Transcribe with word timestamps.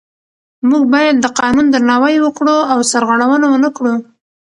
موږ 0.69 0.83
باید 0.95 1.15
د 1.19 1.25
قانون 1.39 1.65
درناوی 1.71 2.15
وکړو 2.21 2.57
او 2.71 2.79
سرغړونه 2.91 3.45
ونه 3.49 3.69
کړو 3.77 3.93